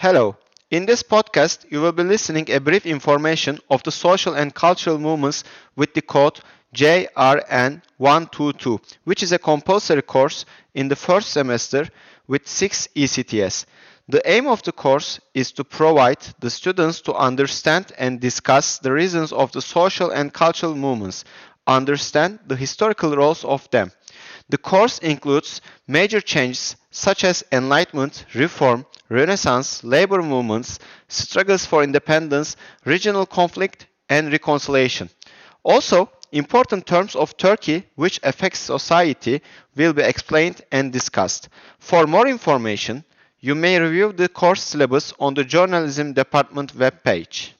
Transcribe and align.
Hello. 0.00 0.36
In 0.70 0.86
this 0.86 1.02
podcast, 1.02 1.70
you 1.70 1.82
will 1.82 1.92
be 1.92 2.02
listening 2.02 2.50
a 2.50 2.58
brief 2.58 2.86
information 2.86 3.58
of 3.68 3.82
the 3.82 3.92
social 3.92 4.32
and 4.32 4.54
cultural 4.54 4.98
movements 4.98 5.44
with 5.76 5.92
the 5.92 6.00
code 6.00 6.40
JRN122, 6.74 8.80
which 9.04 9.22
is 9.22 9.32
a 9.32 9.38
compulsory 9.38 10.00
course 10.00 10.46
in 10.72 10.88
the 10.88 10.96
first 10.96 11.28
semester 11.28 11.86
with 12.26 12.48
6 12.48 12.88
ECTS. 12.96 13.66
The 14.08 14.22
aim 14.24 14.46
of 14.46 14.62
the 14.62 14.72
course 14.72 15.20
is 15.34 15.52
to 15.52 15.64
provide 15.64 16.26
the 16.40 16.48
students 16.48 17.02
to 17.02 17.12
understand 17.12 17.92
and 17.98 18.20
discuss 18.20 18.78
the 18.78 18.92
reasons 18.92 19.32
of 19.32 19.52
the 19.52 19.60
social 19.60 20.08
and 20.08 20.32
cultural 20.32 20.74
movements, 20.74 21.26
understand 21.66 22.38
the 22.46 22.56
historical 22.56 23.14
roles 23.14 23.44
of 23.44 23.68
them. 23.70 23.92
The 24.50 24.58
course 24.58 24.98
includes 24.98 25.60
major 25.86 26.20
changes 26.20 26.74
such 26.90 27.22
as 27.22 27.44
enlightenment, 27.52 28.24
reform, 28.34 28.84
renaissance, 29.08 29.84
labor 29.84 30.22
movements, 30.22 30.80
struggles 31.06 31.64
for 31.64 31.84
independence, 31.84 32.56
regional 32.84 33.26
conflict, 33.26 33.86
and 34.08 34.32
reconciliation. 34.32 35.08
Also, 35.62 36.10
important 36.32 36.84
terms 36.84 37.14
of 37.14 37.36
Turkey 37.36 37.86
which 37.94 38.18
affect 38.24 38.56
society 38.56 39.40
will 39.76 39.92
be 39.92 40.02
explained 40.02 40.62
and 40.72 40.92
discussed. 40.92 41.48
For 41.78 42.08
more 42.08 42.26
information, 42.26 43.04
you 43.38 43.54
may 43.54 43.78
review 43.78 44.12
the 44.12 44.28
course 44.28 44.64
syllabus 44.64 45.12
on 45.20 45.34
the 45.34 45.44
journalism 45.44 46.12
department 46.12 46.76
webpage. 46.76 47.52